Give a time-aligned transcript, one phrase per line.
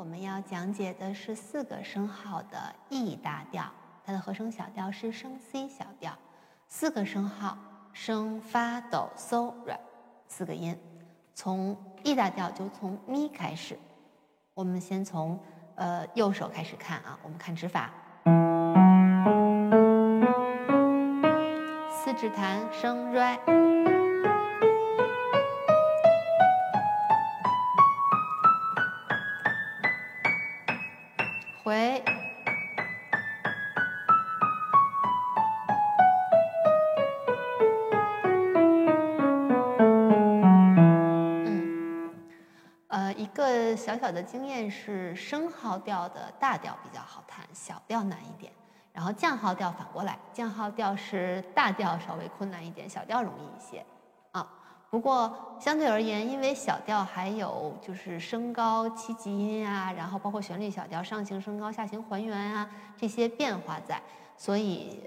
[0.00, 3.70] 我们要讲解的是四个升号的 E 大调，
[4.02, 6.16] 它的和声小调是升 C 小调。
[6.68, 7.58] 四个升号
[7.92, 9.78] 升发哆嗦软
[10.26, 10.74] 四个音，
[11.34, 13.78] 从 E 大调就从咪开始。
[14.54, 15.38] 我们先从
[15.74, 17.90] 呃右手开始看啊，我们看指法，
[21.90, 23.99] 四指弹升 r。
[31.70, 32.02] 回，
[41.46, 42.10] 嗯，
[42.88, 48.52] 呃，一个小小的经验是，升号调的大调比较好弹，小调难一点。
[48.92, 53.86] 然后降号调反过来，降号调是大调稍微困难一点，小调容易一些。
[54.90, 64.02] 不过相对而言，因为小调还有就是升高七级音啊，然后包括旋律小调上行升高、下行还原啊这些变化在，
[64.36, 64.98] 所以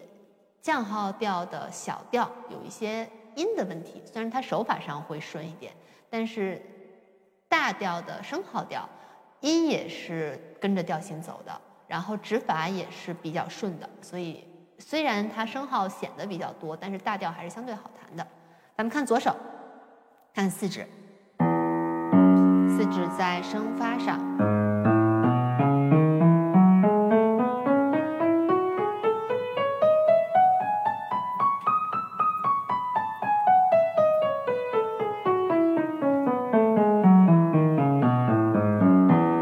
[0.62, 4.02] 降号调的小调有一些音的问题。
[4.06, 5.74] 虽然它手法上会顺一点，
[6.10, 6.62] 但是
[7.50, 8.88] 大调的升号调
[9.42, 13.90] 音也是跟着调性走的，然后指法也是比较顺的。
[14.02, 14.48] 所以
[14.80, 18.26] 虽然它升号显得比较多，但是大调还是相对好弹的。
[18.78, 19.36] 咱们看左手。
[20.36, 20.88] 看四指，
[22.68, 24.20] 四指在声发上，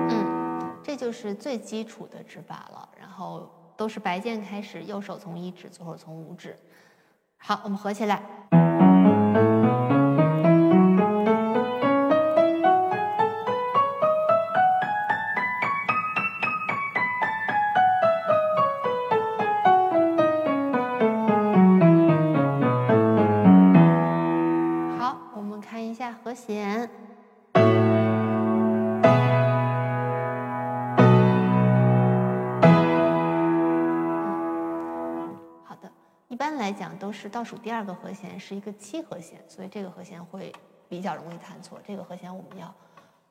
[0.09, 2.89] 嗯，这就是最基础的指法了。
[3.00, 6.53] 然后都是白键开始，右手从一指，左手从五指。
[7.38, 8.41] 好，我们合起来。
[36.62, 40.54] 来讲都是倒数第二个和弦是一个七和弦，所以这个和弦会
[40.88, 41.82] 比较容易弹错。
[41.84, 42.72] 这个和弦我们要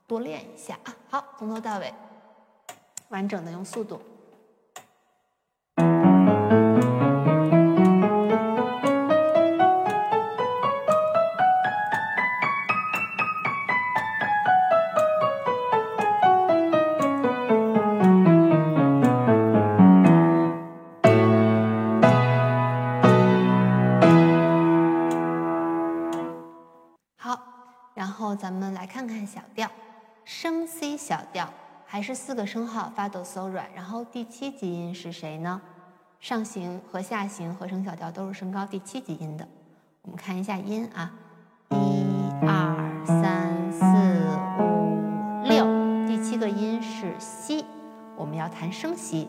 [0.04, 0.96] 多练一下啊。
[1.08, 1.94] 好，从头到尾，
[3.10, 4.02] 完整的用速度。
[31.92, 35.60] 还是四个升号发哆嗦软，然后第七级音是谁呢？
[36.20, 39.44] 上行和下行合成小调都是升高第七级音的。
[40.02, 41.10] 我们看一下音啊，
[41.70, 42.04] 一
[42.46, 45.66] 二三四五六，
[46.06, 47.64] 第七个音是西，
[48.16, 49.28] 我们要弹升西。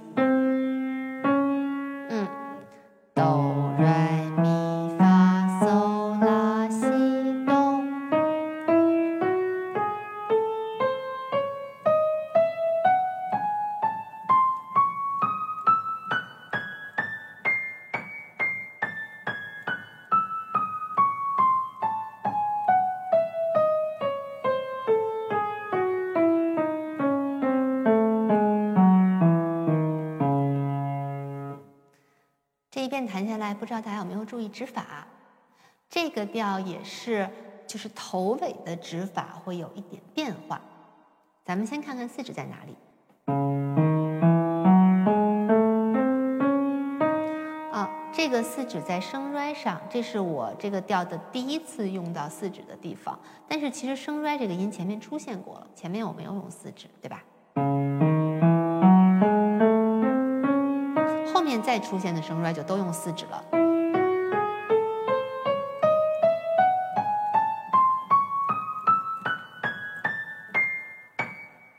[32.91, 35.07] 遍弹下来，不知道大家有没有注意指法？
[35.89, 37.25] 这个调也是，
[37.65, 40.59] 就是头尾的指法会有一点变化。
[41.45, 42.75] 咱们先看看四指在哪里。
[47.71, 53.17] 啊，这个四指在升 re 上，这是我这个调的第一次用到四指的地方。
[53.47, 57.23] 但是其实升 re 这个音前面出现过了，前面我没有用四指，对吧？
[61.59, 63.43] 再出现的声 re 就都用四指了。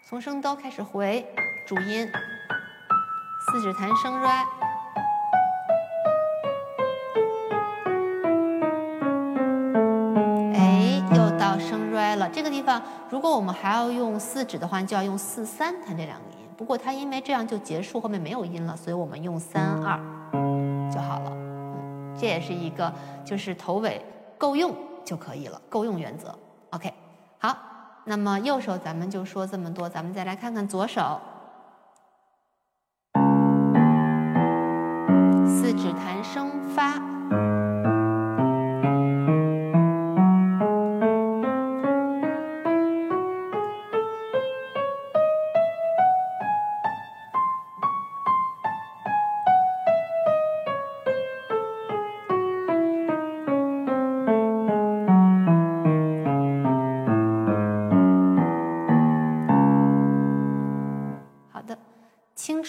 [0.05, 1.25] 从升哆开始回
[1.65, 2.11] 主音，
[3.47, 4.45] 四指弹升 re，
[10.55, 12.29] 哎，又到升 re 了。
[12.31, 16.42] 这个地方，如果我们还要用四指的话，就要用四三弹这两个音。
[16.63, 19.99] 不过它因为这样就结束，后面没有音了，所以我们用三二
[20.89, 21.33] 就好了。
[22.17, 22.93] 这也是一个
[23.25, 24.01] 就是头尾
[24.39, 24.73] 够用
[25.05, 26.33] 就可以了，够用原则。
[26.71, 26.95] OK，
[27.39, 27.57] 好，
[28.05, 31.21] 那么右手咱们就说这么多，咱们再来看看左手，
[35.45, 37.12] 四指弹升发。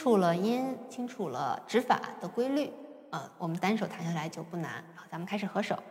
[0.04, 2.70] 楚了音，清楚了指法的规律，
[3.10, 4.84] 呃，我们单手弹下来就不难。
[4.94, 5.82] 好，咱们开始合手。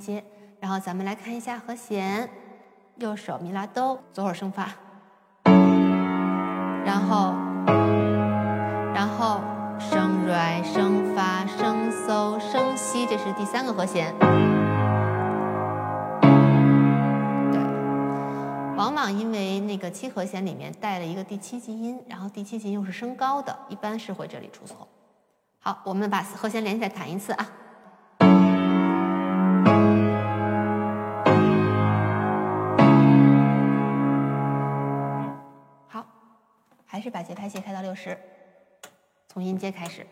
[0.00, 0.24] 接，
[0.58, 2.28] 然后咱们来看一下和弦，
[2.96, 4.70] 右手咪拉哆，左手升发，
[6.84, 7.34] 然后，
[8.94, 9.40] 然后
[9.78, 14.14] 升瑞升发升嗦升西，这是第三个和弦。
[17.52, 17.60] 对，
[18.76, 24.88] 往往因为那个七和弦里面带了一个第七级音，然后第七级又是升高的，一般是会这里出错。
[25.60, 27.46] 好，我们把和弦连起来弹一次啊。
[37.00, 38.14] 还是把节拍器开到六十，
[39.26, 40.06] 从音阶开始。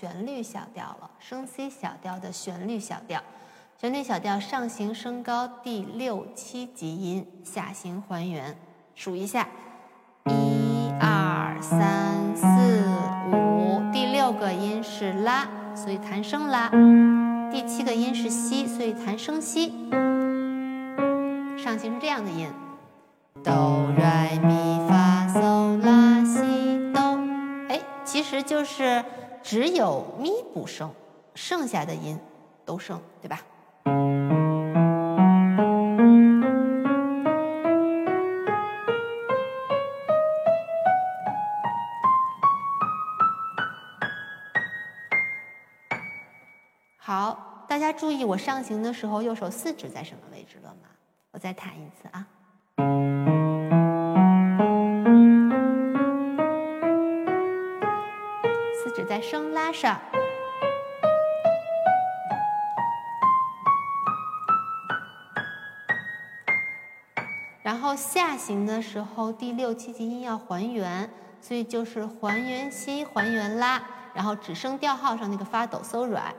[0.00, 3.22] 旋律小调了，升 C 小调的旋律小调。
[3.78, 8.56] 旋律小调上行升高第六七级音，下行还原。
[8.94, 9.46] 数一下，
[10.24, 12.46] 一二三四
[13.36, 16.70] 五，第六个音是拉，所以弹升拉；
[17.52, 19.68] 第七个音是西，所以弹升西。
[21.62, 22.48] 上行是这样的音，
[23.44, 27.20] 哆来咪发嗦拉西哆，
[27.68, 27.78] 哎。
[28.02, 29.04] 其实就是
[29.42, 30.92] 只有咪不升，
[31.34, 32.18] 剩下的音
[32.64, 33.40] 都升，对吧？
[46.96, 50.88] 好，大家注意，我上行的时候右手四指在什么位置了吗？
[51.32, 52.26] 我再弹一次啊。
[59.10, 60.00] 在升拉上，
[67.60, 71.10] 然后下行的时候，第六七级音要还原，
[71.40, 73.82] 所以就是还原西，还原拉，
[74.14, 76.32] 然后只升调号上那个发抖嗦软。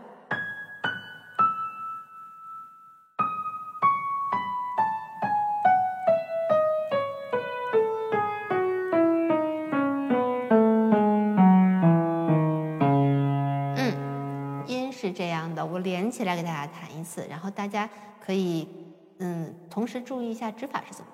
[16.11, 17.89] 起来给大家弹一次，然后大家
[18.19, 18.67] 可以
[19.19, 21.11] 嗯，同时注意一下指法是怎么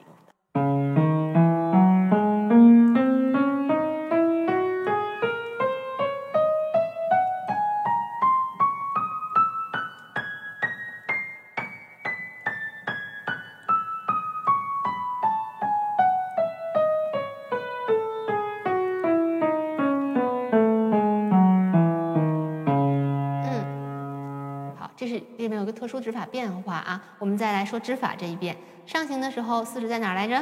[25.88, 28.58] 说指法变化啊，我们再来说指法这一遍。
[28.86, 30.38] 上行的时候，四指在哪来着？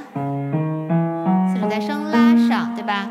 [1.48, 3.10] 四指在升拉上，对吧？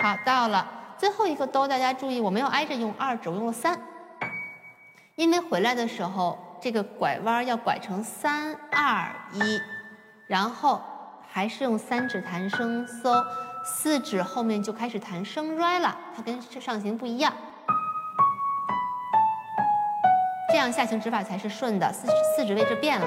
[0.00, 0.66] 好，到了
[0.96, 3.78] 最后一个哆，大家注意，我没有挨着用二指，我用了三，
[5.16, 9.60] 因为回来的时候这个拐弯要拐成三二一，
[10.26, 10.80] 然后
[11.28, 13.24] 还是用三指弹升嗦。
[13.70, 17.32] 四指后面就开始弹升 re 了，它跟上行不一样，
[20.50, 21.92] 这样下行指法才是顺的。
[21.92, 23.06] 四四指位置变了，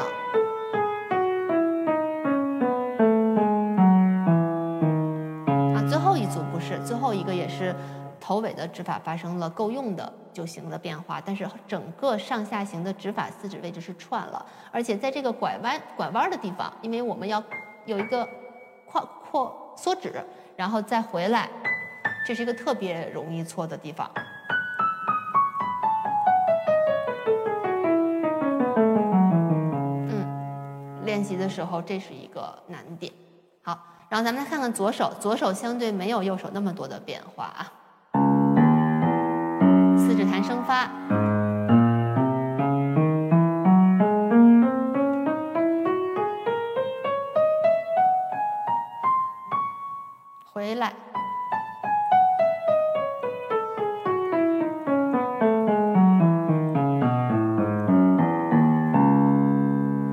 [5.75, 7.75] 啊，最后一组不是，最后一个也是，
[8.19, 17.43] 头尾的指法发生了够用的就行的变化，但是整个上下行的指法四指位置是串了，而且在这个拐弯拐弯的地方，因为我们要
[17.85, 18.25] 有一个
[18.85, 20.23] 扩扩缩指，
[20.61, 21.49] 然后再回来，
[22.23, 24.07] 这是一个特别容易错的地方。
[30.07, 33.11] 嗯，练习的时候这是一个难点。
[33.63, 33.75] 好，
[34.07, 37.73] 然后咱们来看看左手，左手相对没有右手那么多的变化啊。
[39.97, 40.91] 四指弹升发，
[50.61, 50.93] 回来，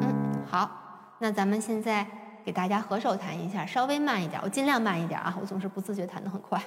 [0.01, 0.71] 嗯，好，
[1.19, 2.07] 那咱们现在。
[2.45, 6.59] 给大家合手弹一下，稍微慢一点，我尽量慢一点啊，我总是不自觉弹得很快。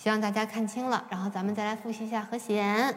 [0.00, 2.96] 希望大家看清了，然后咱们再来复习一下和弦。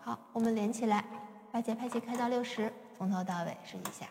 [0.00, 1.04] 好，我们连起来，
[1.50, 4.06] 把节拍器开到六十，从头到尾试一下。